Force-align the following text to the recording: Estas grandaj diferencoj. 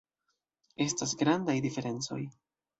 Estas 0.85 1.13
grandaj 1.21 1.57
diferencoj. 1.69 2.21